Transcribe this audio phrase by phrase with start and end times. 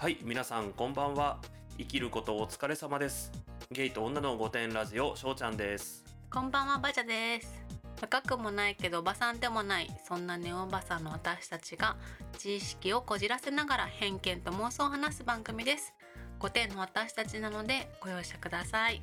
[0.00, 1.38] はい、皆さんこんばんは。
[1.76, 3.32] 生きることお疲れ様です。
[3.72, 6.04] ゲイと女の御殿ラジオ、しょうちゃんです。
[6.30, 7.64] こんばんはバジャです
[8.00, 11.96] 若くもないけどおばさんでもないそんなネオおばさんの私たちが
[12.34, 15.92] 自意識をこじらせながら偏見と妄想を話す番組です
[16.38, 19.02] 5点の私たちなのでご容赦ください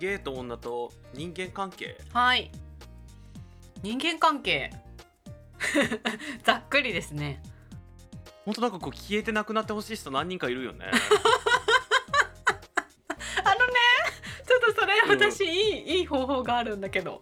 [0.00, 1.96] ゲイと女と人間関係？
[2.12, 2.50] はい
[3.84, 4.72] 人間関係
[6.42, 7.40] ざっくりですね
[8.44, 10.90] ほんとなんかこう消えてなくなってほしい人何人かいるよね。
[13.44, 13.72] あのね
[14.46, 17.20] ちょっとそれうん私いい、いい方法があるんだけど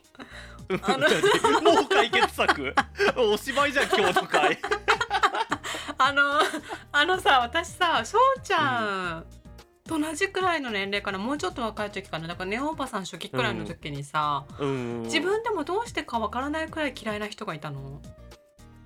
[0.83, 1.09] あの
[1.63, 2.75] もう解決策
[3.17, 4.59] おしまいじゃん今日の回。
[5.99, 6.23] あの
[6.91, 9.27] あのさ私さしょうちゃん
[9.85, 15.03] と同じくらいの年齢かなもうちょっと若い時かなだからネオおばさん初期くらいの時にさ、うん。
[15.03, 18.01] 自分でもどうしてかわからないくらい嫌いな人がいたの。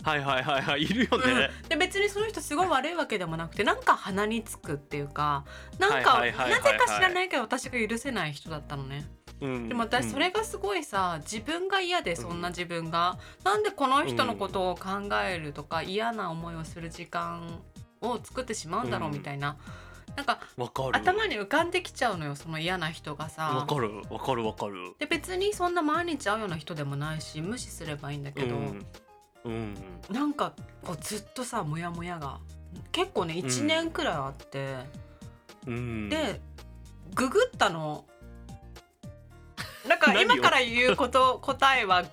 [0.07, 1.51] はいはいはいはいいるよね。
[1.69, 5.45] で別にその人すごい悪いわけでもなくてなんか鼻につくっていうか
[5.81, 6.33] なんかなぜ
[6.79, 9.05] か知らないけど私が許せない人だったのね。
[9.41, 17.61] うんでも私それがすごいさ自分が嫌でそんな自分が、なんでこの人のことを考えるとか嫌な思いをする時間
[18.01, 19.59] を作ってしまうんだろうみたいな、
[20.17, 20.39] なんか。
[20.93, 23.67] 頭に浮かんできちゃうのよその嫌な人がわさ。
[23.69, 24.95] かるわかるわかる。
[24.99, 28.87] で別にそんな毎日会うような人でもないし無視すればいいんだけど、うん。
[29.47, 29.75] うん。
[30.11, 30.53] なんか
[30.85, 32.39] こうずっとさモヤモヤが
[32.93, 34.77] 結構ね1年くらいあって、
[35.67, 36.09] うん。
[36.09, 36.41] で
[37.15, 38.05] ググったの。
[39.89, 42.05] なんか今から言うこと答えは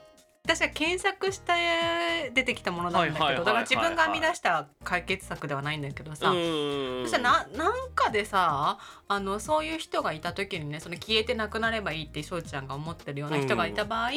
[0.45, 7.03] 私が検索して出てきたものなんだけどだから自分が編み出した解決策ではないんだけどさ、うん。
[7.03, 14.13] そしたらななんかでさあのそういう人がいた時にねその消えてなくなればいいって翔ちゃんが思ってるような人がいた場合、うん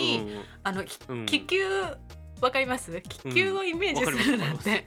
[0.64, 0.84] あの
[1.26, 1.62] 気球
[2.40, 3.00] わかります？
[3.02, 4.86] 気球をイメージするなんわかて、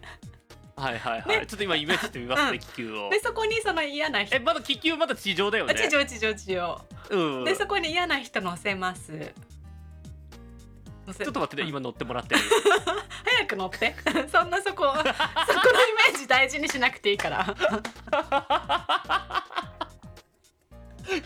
[0.75, 1.45] はいはいはい、ね。
[1.47, 2.59] ちょっと今イメージしてみますね、 うん。
[2.59, 3.09] 気球を。
[3.09, 4.35] でそこにその嫌な人。
[4.35, 5.73] えまだ気球まだ地上だよね。
[5.75, 6.81] あ地上地上地上。
[7.09, 7.43] うん。
[7.43, 9.33] でそこに嫌な人乗せます。
[11.17, 12.41] ちょっと待ってね今乗ってもらってる。
[13.25, 13.95] 早く乗って。
[14.31, 17.55] そんなそこそこのイメージ大事にしなくていいから。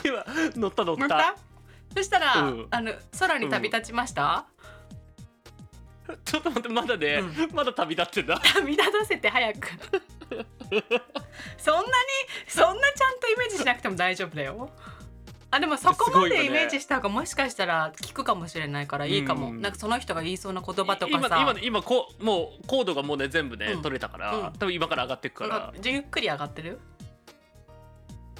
[0.06, 0.26] 今
[0.56, 1.02] 乗った乗った。
[1.02, 1.36] 乗った？
[1.96, 2.68] そしたら、うん。
[2.72, 4.46] あの空に旅立ちました、
[6.26, 8.40] ちょっと待ってまだね、まだ旅立ってんだ。
[8.54, 9.70] 旅立たせて早く。
[11.58, 11.88] そんなに
[12.48, 14.70] そんなちゃんとイメージしなくても大丈夫だよ。
[15.52, 23.82] あでもそこまでイメージした方がもしかしたら聞くかもしれないからいいかも、うんなんかその人が言いそうな言葉とか今さ今今こうもうコードがもうね全部ね、うん。
[23.84, 24.54] 取れたから、うん。
[24.54, 25.74] 多分今から上がっていくから。
[25.80, 26.80] じゃあゆっくり上がってる？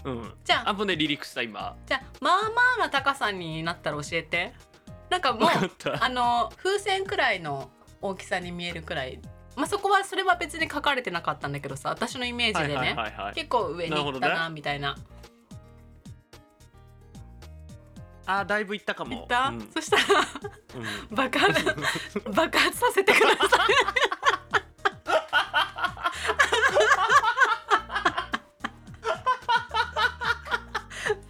[0.06, 0.34] うん。
[0.44, 0.70] じゃあ。
[0.70, 1.76] あもうね離陸した今。
[1.86, 4.54] じゃあまあまあな高さになったら教えて
[5.14, 5.50] なんかもう
[6.02, 7.70] あの風船くらいの
[8.02, 9.20] 大きさに見えるくらい。
[9.56, 13.36] まあそこはそれは別に書かれてなかったんだけどさ私のイメージでね、はいはいはいはい。
[13.36, 14.98] 結構上に行ったなみたいな。
[18.26, 19.12] あだいぶいったかも。
[19.12, 19.70] 言った、うん。
[19.72, 20.04] そしたら
[21.12, 21.16] うん。
[21.16, 21.64] 爆発
[22.34, 23.40] 爆発させてください。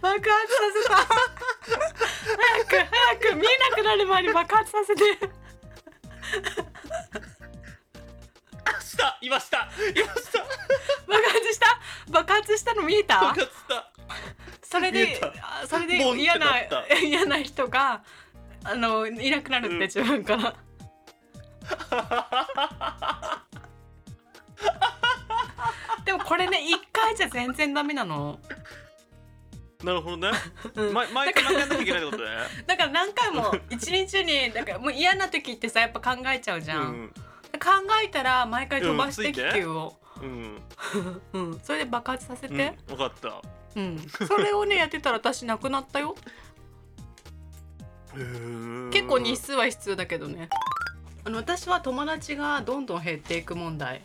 [0.00, 1.24] 爆発させた
[2.24, 5.02] 早く早く見えなくなる前に爆発させて。
[8.80, 9.18] した。
[9.20, 9.58] いました。
[9.58, 9.68] いま
[10.14, 10.38] した。
[11.06, 11.78] 爆発した？
[12.10, 13.20] 爆発したの見えた？
[13.20, 13.90] 爆発した。
[14.62, 15.20] それで
[15.68, 16.46] それで嫌な
[17.02, 18.02] 嫌な人が
[18.64, 19.80] あのいなくなるって、うん。
[19.82, 20.54] 自分から。
[26.04, 28.38] でもこれね一回じゃ全然ダメなの、
[29.84, 30.30] なるほどね、
[30.74, 30.92] うん。
[30.94, 32.30] ま、 毎回毎回やんなきゃいけないってことね。
[32.66, 37.08] だから何回も一日になんかもう嫌な時ってさやっぱ考えちゃうじゃん、うん。
[37.52, 37.70] 考
[38.02, 40.62] えたら毎回飛ばして球を、うん、
[41.32, 41.60] うん。
[41.62, 43.42] それで爆発させうん、て、分かった。
[43.76, 43.98] うん。
[44.26, 46.16] それをねやってたら私なくなったよ。
[48.92, 50.48] 結構日数は必要だけどね。
[51.24, 54.02] あの私は友達がどんどん減っていく問題。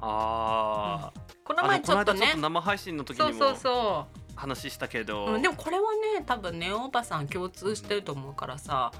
[0.00, 1.12] あ
[1.46, 2.34] この前ちょっとね。
[2.36, 5.26] 生配信の時にそうそうもそ話したけど。
[5.26, 8.92] う、うん、でもこれはね多分ねおばさん共通してると思うからさ。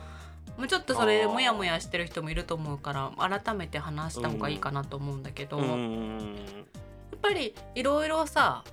[0.57, 6.35] もうちょっとそれでモヤモヤしてる人もいると思うから改めて話した方がいいかなと思うんだけど、うやん
[7.15, 8.65] っぱりいろいろさ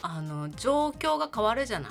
[0.00, 1.90] あの状況が変わるじゃない、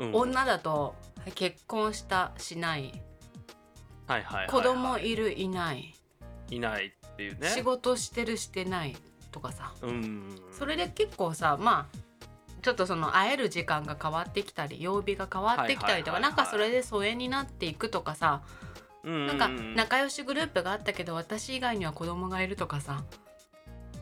[0.00, 0.14] うん。
[0.14, 0.94] 女だと
[1.34, 2.92] 結婚したしない。
[4.06, 4.48] はいはいはいはい。
[4.50, 5.94] 子供いるいない、
[6.50, 7.48] いないっていうね。
[7.48, 8.96] 仕事してるしてない
[9.32, 9.72] とかさ。
[9.82, 10.22] うん。
[10.52, 11.98] それで結構さまあ
[12.62, 18.42] ちょっとその会える時間が変わってきたり曜日が変わってきたりとかなんかそれで疎遠になっていくとかさ
[19.02, 23.02] うんなんか仲良しグループがあったけど私以外には子供がいるとかさ。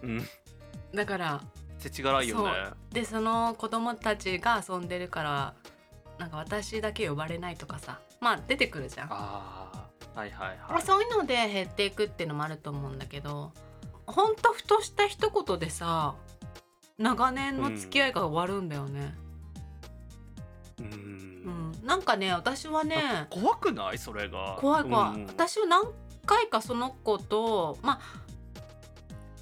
[0.03, 0.23] うん。
[0.95, 1.41] だから
[1.79, 2.53] 世知辛いよね。
[2.93, 5.55] でその子供たちが遊んでるから
[6.19, 13.53] なんか私だけ呼ばれないとかさまあ出てくるじゃん、ああはいはいまあ、はいそういうので減っていくっていうのもあると思うんだけど
[14.11, 16.15] ほんとふとした一言でさ
[16.99, 19.15] 長年の付き合いが終わるんだよね、
[20.79, 21.73] ううん。
[21.73, 23.99] んなんかね私はね怖くない？
[23.99, 24.59] それが。
[24.61, 25.27] 怖い怖い、うん。
[25.27, 25.85] 私は何
[26.27, 28.01] 回かその子とまあ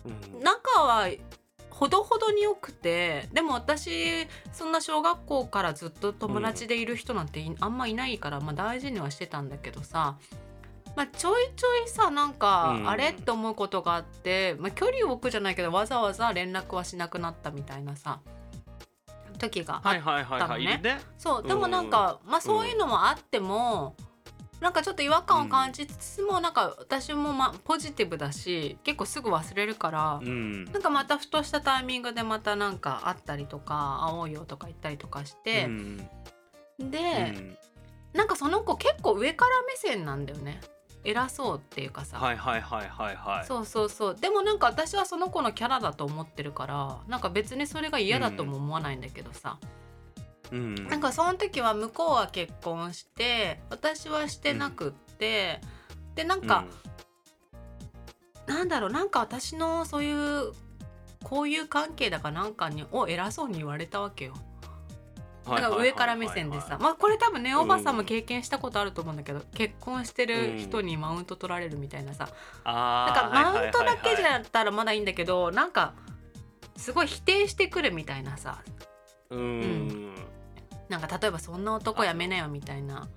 [0.05, 0.41] うん。
[0.41, 1.09] 仲は
[1.71, 10.17] ほどほどに良くてでも私そんな小学校からずっと友達でいる人なんてい、あんまいないから、まあ、大事にはしてたんだけどさ、
[10.99, 12.91] まあ、ちょいちょいさなんか、うん。
[12.91, 18.19] あれって思うことがあって、まあ、距離を置くじゃないけどわざわざ連絡はしなくなったみたいなさ
[19.39, 21.01] 時があっはいはいはいあったのね。
[21.17, 23.95] そうでもなんか、まあそういうのもあっても、
[24.61, 30.65] なんかちょっと違和感を感じつつも、なんか私もまあポジティブだし結構すぐ忘れるから、うん。
[30.65, 35.99] なんかまたふとしたタイミングでまたなんか会ったりとか会おうよとか言ったりとかしうて、ん。
[35.99, 36.05] で、
[36.81, 37.59] うん。
[38.15, 40.61] なんかその子結構上から目線なんだよね
[41.09, 43.47] 偉そうっていうかさ、はいはいはいはいはい。
[43.47, 44.15] そうそうそう。
[44.15, 49.59] でもなんか私はその子のキャラだと思ってるからなんか別にそれが嫌だとも思わないんだけどさ、
[50.53, 50.75] うん。
[50.89, 55.61] なんかその時は向こうは結婚して私はしてなくって、
[56.15, 56.65] でなんか、
[58.47, 60.53] なんだろうなんか私のそういう
[61.23, 64.35] こういう関係だかなんかにを偉そうに言われたわけよ。
[65.57, 72.29] うんだから上から目線でさまあこれ多分ねおばさんも経験したことあると思うんだけど、結婚してる人にマウント取られるみたいなさ、
[72.65, 75.95] あなんかマウントだけじゃゃったらまだいいんだけどなんか
[76.77, 78.63] すごい否定してくるみたいなさ
[79.31, 80.15] うん。
[80.89, 83.09] なんか例えばそんな男やめなよみたいな。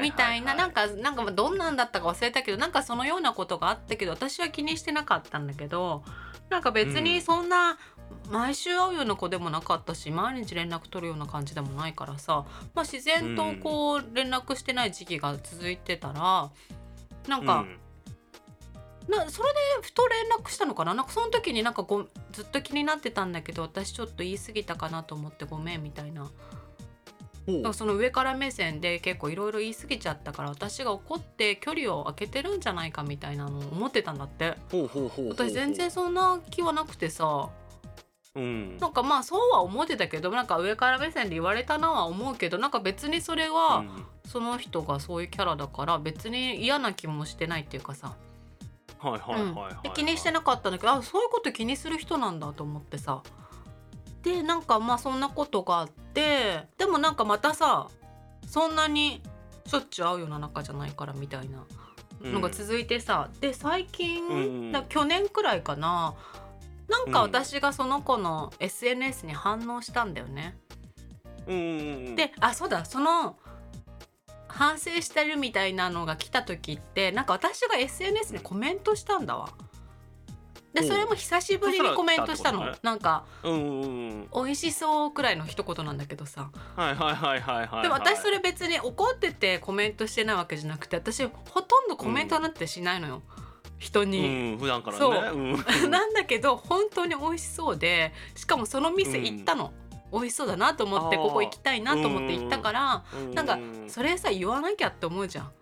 [0.00, 6.04] みたいななんかなんかまあどんなんだったか忘れたけどなんかそのようなことがあったけど私は気にしてなかったんだけど
[6.48, 7.76] なんか別にそんな
[8.30, 12.44] 毎週会うような子でもなかったし毎日連絡取るような感じでもないからさ、
[12.74, 16.50] まあ、自然とこう連絡してない時期が続いてたら
[17.26, 17.64] なんか、
[19.08, 20.94] なそれでふと連絡したのかな？
[20.94, 26.24] なんかその時になんかごずっと気になってたんだけど私ちょっと言い過ぎたかなと思ってごめんみたいな。
[26.24, 26.32] か
[27.64, 34.54] らその上から目線で結構いろいろ言い過ぎちゃったから私が怒って距離を空けてるんじゃないかみたいなのを思ってたんだって。
[35.30, 37.48] 私全然そんな気はなくてさ
[38.34, 38.76] うん。
[38.78, 43.84] なんかまあそうは思ってたけどなんか上から目線で言われたなは思うけどなんか別にそれは
[44.26, 48.14] その人がそういうキャラだから別に嫌な気もしてないっていうかさ、
[48.98, 49.82] はいはいはいはいはい。
[49.82, 53.22] で気にしてなかったんだけどあそういうこと気にする人なんだと思ってさ。
[54.22, 57.88] でなんかまあそんなことがあってでもなんかまたさ
[58.46, 59.22] そんなに
[59.64, 61.64] しょっちゅう会うような仲じゃないからみたいな
[62.22, 64.34] のが続いてさ、で最近、う
[64.68, 64.72] ん。
[64.72, 66.14] だ去年くらいかな
[66.88, 70.58] なんか私がその子の SNS に反応したんだよね。
[71.46, 73.38] うんうんうんであそうだその
[74.48, 79.50] 反省してるみたいなのが来た時ってなんか私が SNS にコメントしたんだわ。
[80.74, 82.66] でそれも久しぶりにコメントしたの。
[82.66, 82.72] ね。
[82.82, 83.86] なんかうんうんう
[84.24, 86.50] ん「美味しそう」くらいの一言なんだけどさ。
[86.76, 87.82] はいはいはいはいはい。
[87.82, 93.22] でも私それ別に怒っててコメントしてないわけじゃなくて私ほとんどコメントなんてしないのよ、
[93.78, 94.52] 人に。
[94.52, 94.98] うん普段からね。
[94.98, 95.34] そう。
[95.34, 95.90] うん。
[95.90, 99.72] なんだけど本当に美味しそうでしかもその店行ったの、
[100.12, 103.58] 美味しそうだなと思ってここ行きたいなと思って行ったから、うなんか
[103.88, 105.52] それさ言わなきゃって思うじゃん。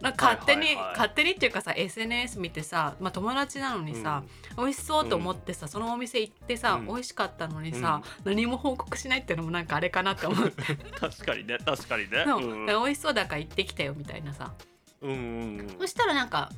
[0.00, 0.92] なんか勝手に、はいはいはい。
[0.92, 4.24] 勝手にっていうかさ SNS 見てさ、まあ、友達なのにさ、
[4.56, 6.86] 美味しそうと思ってさ、そのお店行ってさ、うん。
[6.86, 10.62] 美味しかったのにさ、何も報告しないっていうのもなんかあれかなって思って。
[11.00, 11.56] 確かにね。
[11.64, 12.24] 確かにね。
[12.26, 12.44] そう。
[12.44, 12.66] うん。
[12.66, 14.52] 美味しそうだから行ってきたよみたいなさ。
[15.00, 15.14] うんう
[15.62, 15.76] ん。
[15.80, 16.50] そしたらなんか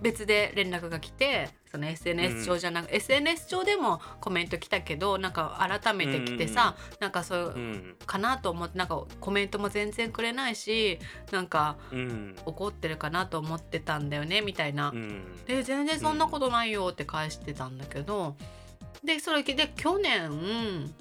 [0.00, 7.96] 別で連絡が来てその SNS 上じゃなく、SNS 上でもコメント来たけどなんか改めて来てさ、なんかそういううん。
[8.06, 10.98] かなと思ってなんかコメントも全然くれないし
[11.32, 12.36] なんかうん。
[12.46, 14.90] 怒ってるかなと思ってたんだよねみたいな。
[14.90, 15.36] うん。
[15.46, 18.36] で全然そんなことないよって返してたんだけど、
[19.04, 20.92] でそれで去年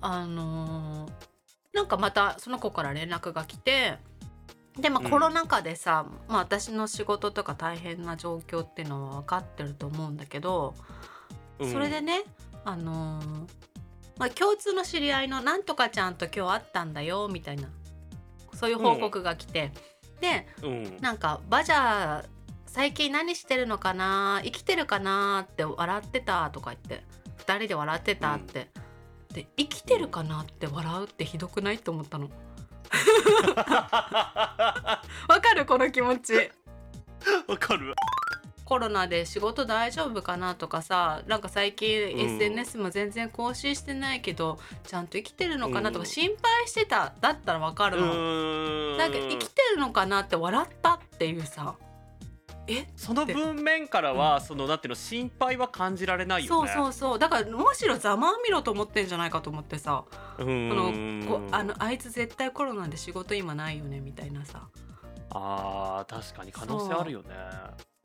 [0.00, 1.12] あのー
[1.72, 3.98] なんかまたその子から連絡が来て
[4.78, 5.10] でまあうん。
[5.10, 10.74] コロナ禍でさ、まあ、私の仕事とか大変な状況っていうのは分かってると思うんだけど、
[11.58, 11.72] うん。
[11.72, 12.24] それでね
[12.64, 13.46] あのー
[14.18, 17.68] まあ、共通の知り合いのなんとかちゃんと今日会ったんだよみたいな
[18.54, 19.72] そういう報告が来て、
[20.20, 20.96] でうん。
[21.00, 22.24] なんか「バジャー
[22.66, 27.04] 最近何してるのかな生きてるかな?」って笑ってたとか言って
[27.44, 28.70] 2人で笑ってたって、
[29.32, 32.28] で生きてるかなって笑うってひどくないって思ったの
[35.28, 36.50] わかるこの気持ち。
[37.48, 37.94] わかる。
[38.64, 42.20] コロナで仕事大丈夫かなとかさなんか最近うん。
[42.20, 46.04] SNS も全然更新してないけど、ちゃんと生きてるのかなとうん。
[46.04, 48.98] か心配してただったらわかうるの、ーん。
[48.98, 51.76] なんか生きてるのかなって笑ったっていうさ
[52.68, 52.86] え？
[52.96, 56.70] その文面からは、そのなんていうの心配は感じられないよね。
[56.70, 57.18] そうそうそう。
[57.18, 60.04] だからむしろざまあみろと思ってんじゃないかと思ってさ。
[60.38, 64.68] うあのこあのあいつ絶対コロナで仕事今ないよねみたいなさ。
[65.30, 67.28] あー確かに可能性あるよね。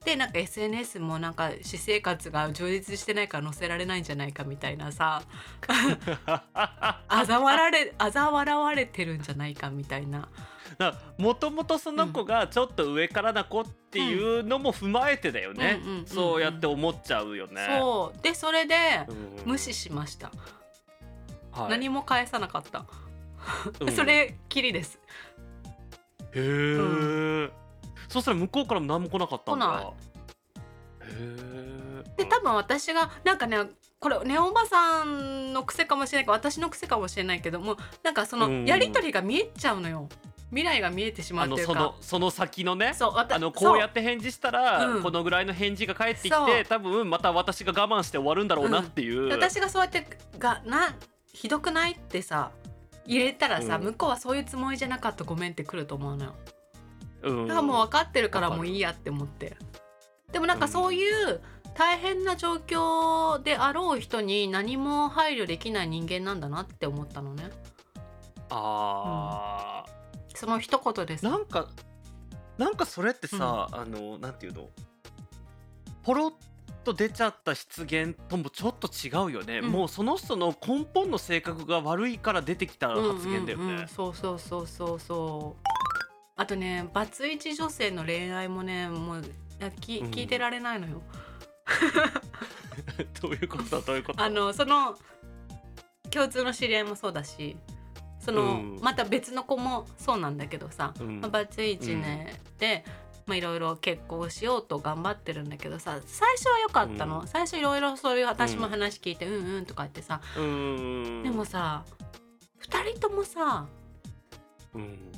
[0.04, 5.22] でなんか SNS もなんか私生活が充実してないから載せられないんじゃないかみたいなさ。
[7.08, 10.28] あざ笑われあざ笑われてるんじゃないかみたいな
[11.18, 17.78] もともとその子がちょっと上からな子っていうのも踏まえてだよね、うんうんうんうんそうやって思っちゃうよね。
[17.80, 18.24] そう。
[18.24, 18.76] でそれで
[19.08, 19.14] う
[19.48, 19.52] ん。
[19.52, 20.32] 無視しました、
[21.52, 21.70] はい。
[21.70, 22.86] 何も返さなかった、
[23.80, 23.92] うん。
[23.94, 25.00] それきりです。
[26.34, 27.50] へえ、
[28.08, 29.94] そしたら向こうからも何も来なかったんだ。
[32.18, 33.58] で多分私がなんかね
[34.00, 38.64] これねおばさんの癖かもしれないけど私の癖かもしれないけどもなんかそうん。
[38.64, 40.08] のやり取りが見えちゃうのよ
[40.52, 41.74] 未来が見えてしまうっていうか。
[41.74, 45.04] のその先のねあのこうやって返事したら、うん。
[45.04, 46.48] このぐらいの返事が返ってきそう。
[46.48, 50.06] て多分また私が我慢して終わるんだろうなっていう、で私がそうやって
[50.38, 50.96] がな
[51.34, 52.52] ひどくないってさ
[53.06, 53.84] 入れたらさ、うん。
[53.86, 56.36] 向こうはそういうつもりじゃなかったごめんってくると思うのよ。
[57.24, 57.48] うん。
[57.48, 59.56] だからもう分かってるからもういいやって思って。
[60.34, 61.42] でもなんかそういう
[61.76, 67.50] 大変な状況であろう人に何も配慮できない人間なんだなって思ったのね。
[68.50, 69.86] あ
[70.36, 71.26] その一言でー、す。
[71.26, 71.68] なんか
[72.58, 74.70] なんかそれってさ、あのなんていうの？
[76.04, 76.34] ポロッ
[76.84, 79.70] と出ちゃった失言ともちょっと違うよね、うん。
[79.70, 83.88] もうその人の根本の性格が悪いから出てきた発言だよね、うんうんうん。
[83.88, 85.64] そうそうそうそうそう。
[86.36, 89.24] あとねバツイチ女性の恋愛もねもうい
[89.60, 90.12] やきうん。
[90.12, 91.02] 聞いてられないのよ、
[93.22, 93.82] どういうこと？
[93.82, 94.24] どういうこと？
[94.24, 94.98] あのその
[96.10, 97.56] 共通の知り合いもそうだし
[98.22, 98.80] その、うん。
[98.82, 101.20] また別の子もそうなんだけどさ、うん。
[101.20, 102.86] まあ、バツイチね、で
[103.26, 107.28] まあいろいろ結婚しようと頑張ってるんだけどさ最初は良かったの、うん。
[107.28, 110.42] 最初いろいろそういう私も話聞いて、うん、うんとか言ってさ、で
[111.30, 111.84] もさ
[112.64, 113.66] 2人ともさ
[114.74, 115.12] うん。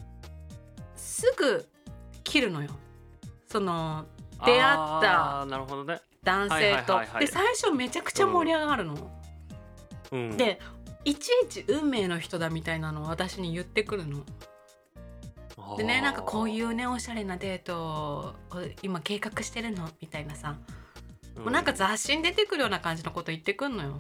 [0.95, 1.67] すぐ
[2.24, 2.69] 切るのよ。
[3.48, 4.05] その
[4.45, 5.45] 出会った
[6.24, 7.25] 男性と、はいはいはいはい。
[7.25, 9.12] で最初めちゃくちゃ盛り上がるの、
[10.12, 10.60] うん、で
[11.05, 14.24] いちいち運命の人だみたいなのを私に言ってくるの。
[15.77, 18.33] でねなんかこういうねおしゃれなデートを
[18.81, 20.57] 今計画してるのみたいなさ、
[21.38, 23.98] もうなんか雑誌に出てくるような感じのこと言ってくんのよ。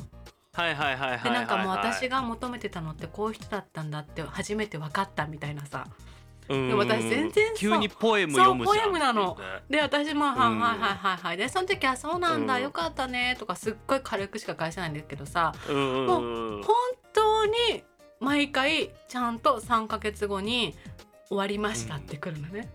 [0.53, 5.87] はいはいはいはいはいはいでなんかもう私が求めてたのってこういう人だったんだって初めて分かったみたいなさ。
[5.87, 6.12] うん
[6.47, 8.75] でも私全然急にポエム読むじゃん。
[8.75, 9.37] そうポエムなの。
[9.69, 10.59] で私も「はいうん。
[10.59, 12.63] はいはいはいはい」でその時は「そうなんだ、うん。
[12.63, 16.07] よかったね」とかすっごい軽くしか返せないんですけどさうんう
[16.63, 16.63] 本
[17.13, 17.83] 当に
[18.19, 20.75] 毎回ちゃんと3ヶ月後に
[21.27, 22.69] 「終わりました」って来るのね。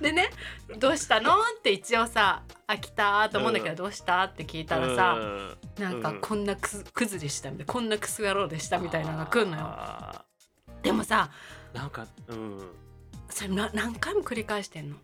[0.00, 0.30] でね
[0.78, 5.58] 「どうしたの?」って一応さ「あ来た」と思うんだけど「どうした?」って聞いたらさうん。
[5.78, 9.62] なんかこんなクズクズでしたみたいなこんなクソ野郎でしたみたいなのが来るのよ。
[9.64, 10.24] あ
[10.82, 12.60] でもさーなんかうん
[13.30, 14.96] それな何回も繰り返してんの？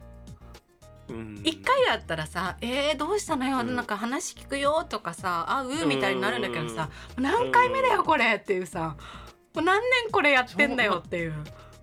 [1.09, 8.97] うん一回だったらさ「えー、どうしたのよ、うんなんか話聞くよ」とかさ「会う?」みたいになるんだけどさ「何回目だよこれ」っていうさ
[9.55, 11.35] 「もう何年これやってんだよ」っていう。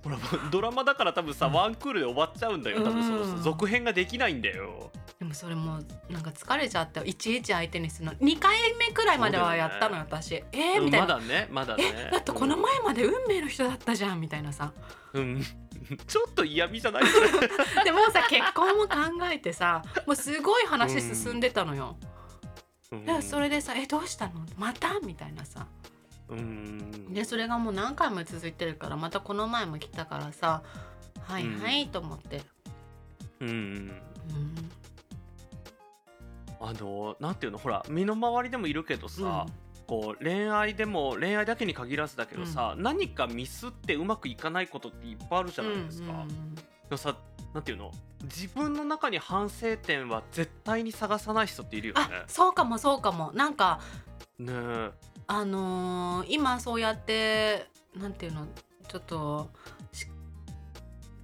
[0.04, 0.18] ほら
[0.50, 2.84] ドラマだから多分さワンクールで終わっちゃうんだよ。
[2.84, 4.92] 多分そうんの続編ができないんだよ。
[5.20, 8.14] でもそれもうなんか疲れちゃっていちいち相手にするの。
[8.14, 10.36] 2回目くらいまではやったのよ私。
[10.36, 11.84] えー、うんみたいな、まだねまだね。
[12.08, 14.74] えだってこの前まで運命の人だったじゃんみたいなさ。
[15.14, 15.42] うん。
[16.08, 17.04] ちょっと嫌味じゃない？
[17.86, 18.96] でもうさ結婚も考
[19.32, 21.98] えてさもうすごい話進んでたのよ、
[22.92, 23.06] うん。
[23.06, 24.46] でそれでさ「えどうしたの？
[24.58, 25.68] また?」みたいなさ。
[25.76, 25.81] うん
[27.10, 30.64] でそれがもう何回も続いてるからまたこの前も来たからさ
[31.28, 32.42] 「はいはい」と思って、
[33.42, 33.50] うん。
[33.50, 33.92] うん。
[36.62, 39.48] あのなんていうのほら身の回りでもいるけどさ、
[39.88, 46.12] こう恋愛でも恋愛だけに限らずだけどさ、何かミスってうまくいかないことっていっぱいあるじゃないですか。
[46.12, 47.16] うんうんさ
[47.54, 47.92] なんていうの
[48.24, 52.02] 自分の中に反省点は絶対に探さない人っているよね。
[52.02, 52.24] あ。
[52.28, 53.32] そうかもそうかも。
[53.34, 53.80] なんか
[54.40, 54.92] ねえ
[55.34, 58.48] あのー今そうやってなんていうの
[58.90, 59.50] ちょっと
[59.94, 60.06] し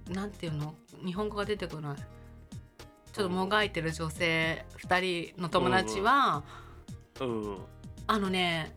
[0.08, 0.74] なんていうの
[1.04, 1.96] 日本語が出てこない
[3.12, 6.42] ちょっともがいてる女性2人の友達は、
[7.20, 7.58] うん
[8.06, 8.72] あのね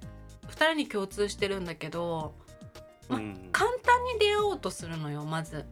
[0.49, 2.33] 2人に共通してるんだけど
[3.07, 3.49] まうん。
[3.53, 5.65] 簡単に出会おうとするのよまず。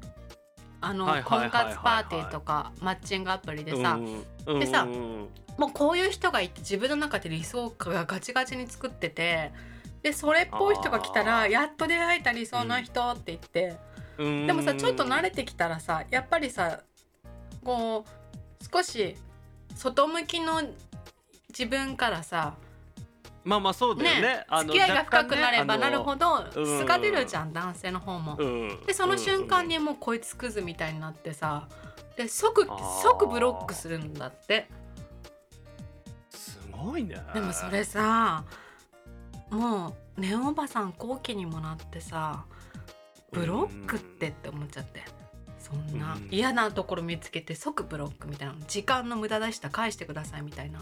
[0.82, 4.00] あの婚活パーティーとかマッチングアプリでさ、
[4.46, 9.52] うんでさうんもうこういう人がいて自分の中で理想がガチガチに作ってて
[10.02, 13.76] でそれっぽい人が来たらやっと出会えた理想の人って言って、
[14.18, 14.48] うん。
[14.48, 16.80] でもさちょっと慣れてきたらさやっぱりさ
[17.66, 19.18] こう少し
[19.76, 20.62] 外向きの
[21.50, 22.56] 自分からさ
[23.44, 24.22] まあまあそうだよね。
[24.22, 26.80] ね付き合いが深くなればなるほどうん。
[26.80, 28.36] 素が出るじゃん男性の方も。
[28.38, 28.86] うん。
[28.86, 31.68] でその瞬間にもうこいつクズみたいになってさ
[32.18, 32.68] で即
[33.02, 34.68] 即ブロックするんだって。
[36.30, 37.22] すごいね。
[37.34, 38.44] でもそれさ
[39.50, 42.46] もうネオおばさん後期にもなってさ
[43.32, 45.04] ブロックってって思っちゃって。
[45.60, 46.28] そんなうん。
[46.32, 48.56] 嫌なところ見つけて即ブロックみたいな。
[48.68, 50.82] 時間の無駄でした返してくださいみたいな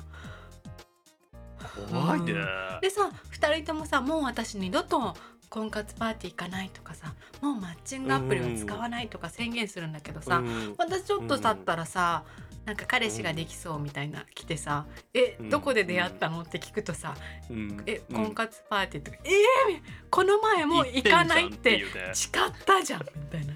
[1.91, 2.33] 怖いね。
[2.81, 5.15] でさ2人ともさもう私二度と
[5.49, 10.75] 婚活パーティー行かないとかさもうマッチングアプリは使わないとか宣言するんだけどさ、うん。
[10.77, 12.23] 私ちょっと経ったらさ、
[12.65, 15.49] なんか彼氏ができそうみたいな来てさ「えうん。
[15.49, 17.15] どこで出会ったの?」って聞くとさ
[17.49, 18.15] うん「えうん。
[18.15, 22.33] 婚活パーティーとか、えー、この前もう行かないって誓っ
[22.65, 23.53] たじゃん」みたいな。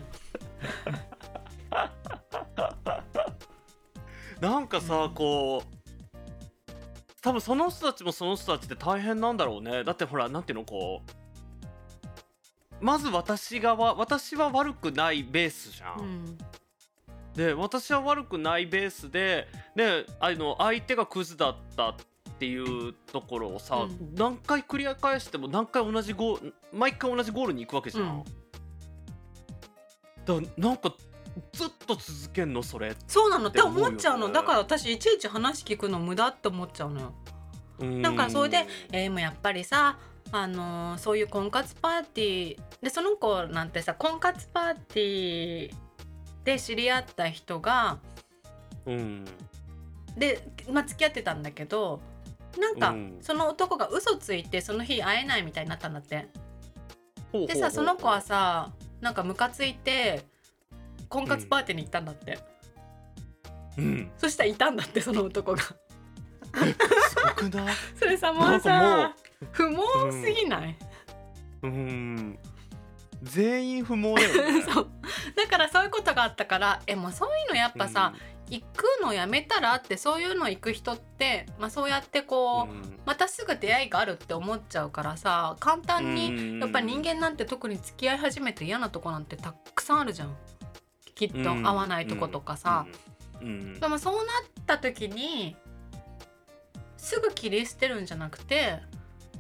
[4.39, 5.80] なんかさ、うんこう
[7.21, 9.83] 多分その人たちもその人たちって大変なんだろうね。
[9.83, 16.37] だってほらなんていうのこうまず私がわ私は悪くないベースじゃん、うん。
[17.35, 21.95] で私は悪くないベースでであの相手がクズだったっ
[22.39, 24.15] ていうところをさ、うん。
[24.15, 28.23] 何回繰り返しても何回同じゴール毎回同じゴールに行くわけじゃん、
[30.25, 30.43] うん。
[30.43, 30.91] だなんか
[31.53, 32.63] ずっと続けんの？
[32.63, 32.95] それ。
[33.07, 33.50] そうなの。
[33.50, 34.31] って思っちゃうの。
[34.31, 37.13] だから私いちいち話聞くの無駄って思っちゃうのよ。
[38.01, 39.97] だからそれでえー、もうやっぱりさ
[40.31, 45.73] あのーそういう婚活パーティーでその子なんてさ婚活パーティー
[46.43, 47.97] で知り合った人が
[48.85, 49.25] うん。
[50.15, 52.01] で、まあ、付き合ってたんだけど
[52.59, 53.17] なんか、うん。
[53.21, 56.27] その男が嘘ついてその日会えないみたいになったんだって。
[57.33, 60.25] でさその子はさなんかムカついて
[61.11, 62.39] 婚活パーティーに行ったんだって、
[63.77, 64.11] うん。
[64.17, 65.61] そしたらいたんだってその男が。
[67.97, 69.15] それさもうさ
[69.51, 70.77] 不毛すぎない、
[71.63, 72.39] うん。
[73.24, 74.61] 全員不毛だよね。
[74.74, 74.89] そう。
[75.35, 78.13] だからそういうことがあったからえもうそういうのやっぱさ、
[78.50, 83.00] 行くのやめたらってそういうの行く人って、まあ、そうやってこう、うん。
[83.05, 86.59] またすぐ出会いがあるって思っちゃうからさ簡単にうん。
[86.59, 90.35] やっぱ人間なんて特に付き合い始めて嫌なとこなんてたくさんあるじゃん
[91.22, 92.88] きっとうん合わないとことかさ、
[93.79, 94.25] でもそうなっ
[94.66, 95.55] た時に
[96.98, 98.79] すぐ切り捨てるんじゃなくて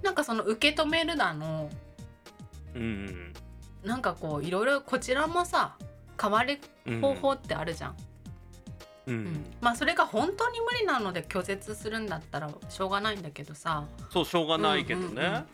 [0.03, 1.71] なんかその受け止めるだの
[2.75, 3.33] うん
[3.83, 5.75] なんかこういろいろこちらもさ
[6.21, 7.95] 変わるうん方法ってあるじゃん、
[9.07, 9.23] ううん。
[9.25, 9.45] ん。
[9.59, 13.85] まあそれが本当に無理なので拒絶するんだったらしょうがないんだけどさ。
[14.11, 15.15] そうしょうがないけどうんうんうん。
[15.15, 15.45] ね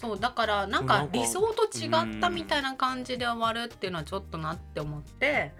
[0.00, 5.52] そうだからなんか理想と違ったみたいな感じで終わるっていうのはちょっとなって思って。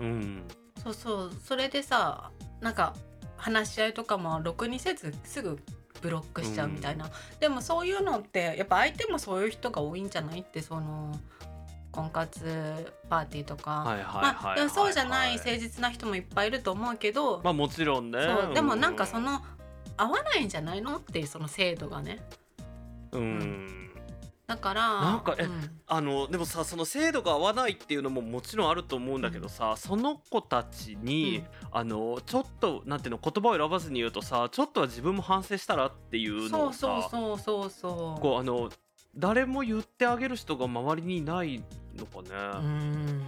[0.00, 0.48] うん。
[0.82, 1.32] そうそう。
[1.44, 2.94] それでさなんか
[3.36, 5.58] 話し合いとかもろくにせずすぐ
[6.00, 7.10] ブロックしちゃうみたいな、
[7.40, 11.12] でもそういうのってやっぱ相手もそういう人が多いんじゃないってその
[11.92, 13.96] 婚活パーティーとか、
[14.56, 18.18] でもそうじゃないせ誠実な人もいっぱいいると思うけど、まあもちろんね。
[18.24, 18.54] そう。
[18.54, 19.42] でもなんかその
[19.96, 22.20] 合わないんじゃないのっていうその制度がね
[23.12, 23.90] うん。
[24.46, 25.80] だからなんかえうん。
[25.86, 38.70] あのでもさその制度が合わないっていうのももちろんあると思うんだけどさ、その子たちに、あのちょっとなんていうの言葉を選ばずに言うとさちょっとは自分も反省したらっていうのそうをさそうそうそうそうこうあの
[39.16, 41.62] 誰も言ってあげる人が周りにいない
[41.96, 42.30] のかうね、
[42.68, 43.22] ん。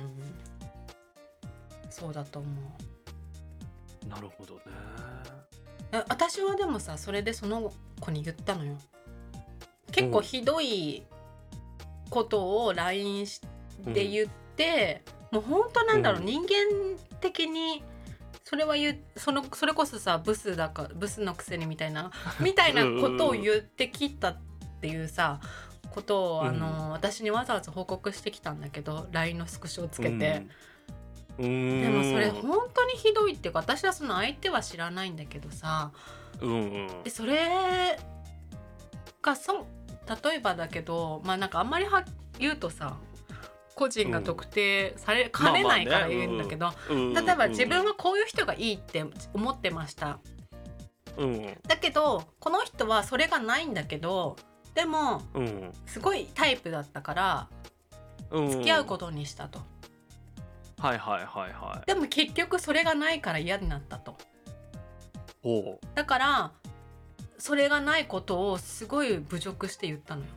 [1.90, 2.48] そうだと思
[4.06, 4.08] う。
[4.08, 4.62] なるほどね。
[5.92, 8.76] え私はでもさそれでその子に言ったのよ
[9.94, 11.04] 結構ひどい
[12.10, 13.24] ことを LINE
[13.86, 16.48] で言って、もう本当なんだろう、うん人間
[17.20, 17.82] 的に
[18.44, 24.38] それは言うそのそれこそさブスだかブスのくせにみたいな みたいなことを言ってきたっ
[24.80, 25.40] ていうさ
[25.94, 30.46] ことをあの、私にわざわざ報告してきたんだけど LINE のスクショをつけて。
[31.38, 31.82] うん。
[31.82, 35.92] でもそれ本当にひどいっていうか私はその相手は知らないんだけどさ。
[36.40, 36.56] うんう
[37.00, 37.02] ん。
[37.04, 37.96] でそれ
[39.22, 39.66] がそ
[40.24, 42.04] 例えばだけどまあなんかあんまりは
[42.38, 42.96] 言うとさ
[43.74, 47.14] 個人が特定されかねないから言うんだけど、うん。
[47.14, 50.18] 例えば自分はこういう人がいいって思ってました。
[51.16, 51.58] うん。
[51.66, 54.36] だけどこの人はそれがないんだけど
[54.74, 55.72] でもうん。
[55.86, 57.48] すごいタイプだったから
[58.30, 58.50] うん。
[58.50, 59.60] 付き合うことにしたと。
[60.78, 61.86] はいはいはいはい。
[61.86, 64.16] でも結局それがないから嫌になったと。
[65.94, 66.52] だから
[67.38, 70.28] それがないことをすごい侮辱して言ったのよ。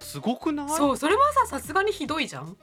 [0.00, 0.68] すごくない？
[0.68, 2.56] そうそれはささすがにひどいじゃん。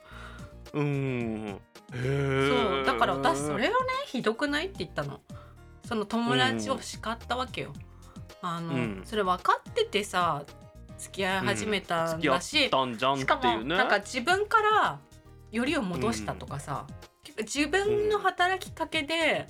[0.72, 0.82] うー。
[0.82, 1.60] ん
[1.92, 5.20] そうだから私それをねひどくないって言ったの。
[5.84, 7.72] その友達を叱ったわけよ、
[8.42, 9.02] あの、うん。
[9.04, 10.44] それ分かっててさ
[10.98, 15.00] 付き合い始めたんだし、たんじゃんってしかもなんか自分から
[15.50, 16.86] よりを戻したとかさ、
[17.38, 19.48] 自分の働きかけで、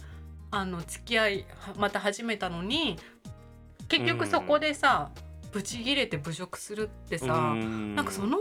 [0.50, 2.98] あの付き合いはまた始めたのに
[3.88, 5.10] 結局そこでさ、
[5.52, 7.94] ブチギレて侮辱するってさ、うん。
[7.94, 8.38] なんかその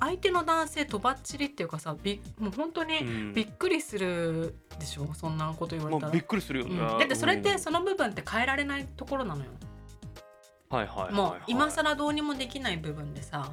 [0.00, 3.34] 相手の男性とばっちりっていうかさびもう本当にうん。
[3.34, 5.08] びっくりするでしょ？
[5.14, 6.06] そんなこと言われたら。
[6.06, 6.98] まあびっくりするよね、うん。
[6.98, 7.58] だってそれってうん。
[7.58, 9.50] その部分って変えられないところなのよ。
[10.70, 11.14] はいはいはいはい。
[11.14, 13.52] もう今更どうにもできない部分でさ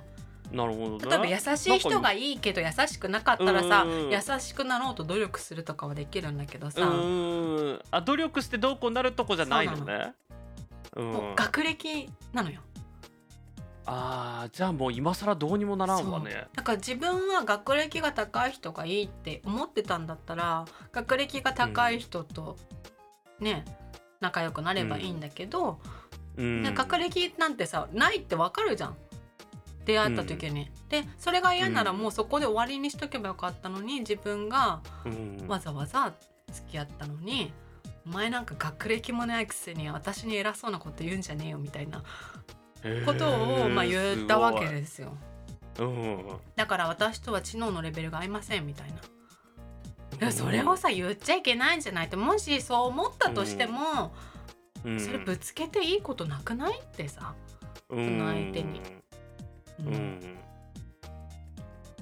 [0.51, 1.05] なるほどね。
[1.05, 6.81] 例えば優しい人がいいけど優しくなかったらさうん優しくなろうと努力するとかはできるんだけどうさ、
[7.91, 10.13] あ努力してどうこうなるとこじゃないのね。
[10.95, 12.61] うんもう学歴なのよ。
[13.85, 16.47] あーじゃあもう今更どうにもならんわね。
[16.55, 22.57] だから自分は学歴が高い人がいいって思ってたんだったら学歴が高い人と
[23.39, 23.65] ね、
[24.19, 25.79] 仲良くなればいいんだけど、
[26.37, 26.63] うん。
[26.63, 28.97] ね学歴なんてさないってわかるじゃん
[29.89, 30.69] 出会った時に。
[30.89, 35.47] でそれが嫌ならもうそこで終わりにしとけばよかったのに自分がうん。
[35.47, 36.13] わざわざ
[36.51, 37.51] 付き合ったのに
[38.05, 42.03] 「お前なんか学歴もないくせに私に偉そうなこと言うんじゃねえよ」みたいな
[43.05, 45.17] ことを、まあ、言ったわけですよ。
[45.75, 45.89] すごい。
[45.89, 45.97] う
[46.35, 48.95] んだから私とは知能のレベルが合いませんみたいな。
[48.95, 48.99] い
[50.19, 54.13] やそれをさ言っちゃいけないんじゃないってもしそう思ったとしても、
[54.83, 54.99] うん。
[54.99, 57.33] それぶつけていいことなくないってさ、
[57.89, 58.81] うんその相手に
[59.85, 59.93] ううん。
[59.93, 60.39] ん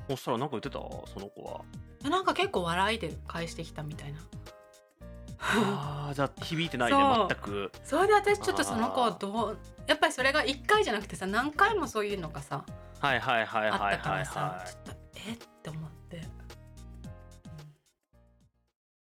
[0.10, 0.80] そしたら何か言ってた？
[0.80, 1.62] その子は。
[2.02, 4.20] でなんか結構笑いで返してきたみたいな。
[5.40, 6.98] あーじゃあ響いてないね
[7.30, 7.72] 全く。
[7.84, 12.66] それで私ちょっとその子をどうやっぱりそれが1回じゃなくてさ何回もそういうのがさ
[13.00, 15.34] はいはいはいはいはいはちょっとえ？
[15.34, 15.38] っ